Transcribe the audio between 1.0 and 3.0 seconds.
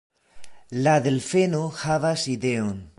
delfeno havas ideon: